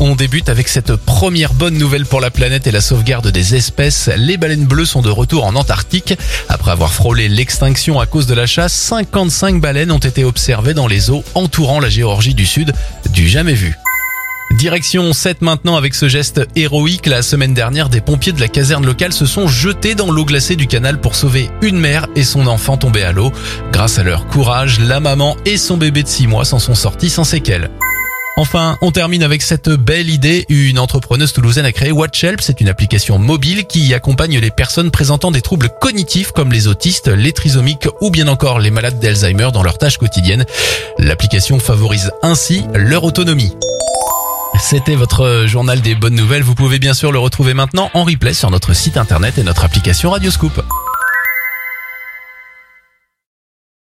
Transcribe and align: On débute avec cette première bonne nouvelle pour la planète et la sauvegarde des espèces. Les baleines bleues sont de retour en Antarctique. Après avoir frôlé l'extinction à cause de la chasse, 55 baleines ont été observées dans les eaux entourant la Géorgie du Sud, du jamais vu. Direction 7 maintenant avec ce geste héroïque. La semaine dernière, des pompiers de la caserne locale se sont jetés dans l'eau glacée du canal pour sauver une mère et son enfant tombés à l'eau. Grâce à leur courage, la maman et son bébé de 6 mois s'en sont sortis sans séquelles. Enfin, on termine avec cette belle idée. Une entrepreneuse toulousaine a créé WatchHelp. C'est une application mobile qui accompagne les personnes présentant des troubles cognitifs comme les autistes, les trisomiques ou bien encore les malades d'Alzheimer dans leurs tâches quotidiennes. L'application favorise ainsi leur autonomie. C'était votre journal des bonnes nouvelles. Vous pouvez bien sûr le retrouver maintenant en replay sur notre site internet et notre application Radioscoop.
On 0.00 0.14
débute 0.14 0.50
avec 0.50 0.68
cette 0.68 0.96
première 0.96 1.54
bonne 1.54 1.78
nouvelle 1.78 2.04
pour 2.04 2.20
la 2.20 2.30
planète 2.30 2.66
et 2.66 2.70
la 2.70 2.82
sauvegarde 2.82 3.28
des 3.28 3.54
espèces. 3.54 4.10
Les 4.14 4.36
baleines 4.36 4.66
bleues 4.66 4.84
sont 4.84 5.00
de 5.00 5.08
retour 5.08 5.46
en 5.46 5.54
Antarctique. 5.54 6.14
Après 6.50 6.72
avoir 6.72 6.92
frôlé 6.92 7.28
l'extinction 7.28 7.98
à 7.98 8.04
cause 8.04 8.26
de 8.26 8.34
la 8.34 8.46
chasse, 8.46 8.74
55 8.74 9.58
baleines 9.58 9.92
ont 9.92 9.98
été 9.98 10.24
observées 10.24 10.74
dans 10.74 10.86
les 10.86 11.10
eaux 11.10 11.24
entourant 11.34 11.80
la 11.80 11.88
Géorgie 11.88 12.34
du 12.34 12.44
Sud, 12.44 12.74
du 13.12 13.28
jamais 13.28 13.54
vu. 13.54 13.78
Direction 14.52 15.12
7 15.14 15.40
maintenant 15.40 15.76
avec 15.76 15.94
ce 15.94 16.06
geste 16.06 16.46
héroïque. 16.54 17.06
La 17.06 17.22
semaine 17.22 17.54
dernière, 17.54 17.88
des 17.88 18.02
pompiers 18.02 18.32
de 18.32 18.40
la 18.40 18.48
caserne 18.48 18.84
locale 18.84 19.14
se 19.14 19.24
sont 19.24 19.48
jetés 19.48 19.94
dans 19.94 20.10
l'eau 20.10 20.26
glacée 20.26 20.56
du 20.56 20.66
canal 20.66 21.00
pour 21.00 21.14
sauver 21.14 21.50
une 21.62 21.78
mère 21.78 22.08
et 22.14 22.24
son 22.24 22.46
enfant 22.46 22.76
tombés 22.76 23.04
à 23.04 23.12
l'eau. 23.12 23.32
Grâce 23.72 23.98
à 23.98 24.02
leur 24.02 24.26
courage, 24.26 24.80
la 24.80 25.00
maman 25.00 25.34
et 25.46 25.56
son 25.56 25.78
bébé 25.78 26.02
de 26.02 26.08
6 26.08 26.26
mois 26.26 26.44
s'en 26.44 26.58
sont 26.58 26.74
sortis 26.74 27.10
sans 27.10 27.24
séquelles. 27.24 27.70
Enfin, 28.38 28.76
on 28.82 28.90
termine 28.90 29.22
avec 29.22 29.40
cette 29.40 29.70
belle 29.70 30.10
idée. 30.10 30.44
Une 30.50 30.78
entrepreneuse 30.78 31.32
toulousaine 31.32 31.64
a 31.64 31.72
créé 31.72 31.90
WatchHelp. 31.90 32.42
C'est 32.42 32.60
une 32.60 32.68
application 32.68 33.18
mobile 33.18 33.64
qui 33.64 33.94
accompagne 33.94 34.38
les 34.38 34.50
personnes 34.50 34.90
présentant 34.90 35.30
des 35.30 35.40
troubles 35.40 35.70
cognitifs 35.80 36.32
comme 36.32 36.52
les 36.52 36.68
autistes, 36.68 37.08
les 37.08 37.32
trisomiques 37.32 37.88
ou 38.02 38.10
bien 38.10 38.28
encore 38.28 38.58
les 38.58 38.70
malades 38.70 39.00
d'Alzheimer 39.00 39.48
dans 39.54 39.62
leurs 39.62 39.78
tâches 39.78 39.96
quotidiennes. 39.96 40.44
L'application 40.98 41.58
favorise 41.58 42.10
ainsi 42.22 42.64
leur 42.74 43.04
autonomie. 43.04 43.54
C'était 44.60 44.96
votre 44.96 45.44
journal 45.46 45.80
des 45.80 45.94
bonnes 45.94 46.14
nouvelles. 46.14 46.42
Vous 46.42 46.54
pouvez 46.54 46.78
bien 46.78 46.92
sûr 46.92 47.12
le 47.12 47.18
retrouver 47.18 47.54
maintenant 47.54 47.90
en 47.94 48.04
replay 48.04 48.34
sur 48.34 48.50
notre 48.50 48.74
site 48.74 48.98
internet 48.98 49.38
et 49.38 49.44
notre 49.44 49.64
application 49.64 50.10
Radioscoop. 50.10 50.62